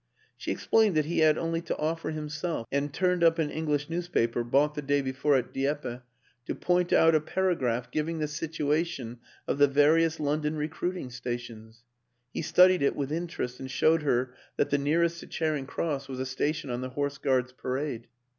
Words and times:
"She 0.35 0.49
explained 0.49 0.97
that 0.97 1.05
he 1.05 1.19
had 1.19 1.37
only 1.37 1.61
to 1.61 1.77
offer 1.77 2.09
himself, 2.09 2.65
and 2.71 2.91
turned 2.91 3.23
up 3.23 3.37
an 3.37 3.51
English 3.51 3.87
newspaper 3.87 4.43
bought 4.43 4.73
the 4.73 4.81
day 4.81 4.99
before 4.99 5.35
at 5.35 5.53
Dieppe 5.53 5.99
to 6.47 6.55
point 6.55 6.91
out 6.91 7.13
a 7.13 7.19
paragraph 7.21 7.91
giving 7.91 8.17
the 8.17 8.27
situation 8.27 9.19
of 9.47 9.59
the 9.59 9.67
various 9.67 10.19
London 10.19 10.55
recruit 10.55 10.97
ing 10.97 11.11
stations. 11.11 11.83
He 12.33 12.41
studied 12.41 12.81
it 12.81 12.95
with 12.95 13.11
interest 13.11 13.59
and 13.59 13.69
showed 13.69 14.01
her 14.01 14.33
that 14.57 14.71
the 14.71 14.79
nearest 14.79 15.19
to 15.19 15.27
Charing 15.27 15.67
Cross 15.67 16.07
was 16.07 16.19
a 16.19 16.25
station 16.25 16.71
on 16.71 16.81
the 16.81 16.89
Horse 16.89 17.19
Guards 17.19 17.53
Parade. 17.53 18.07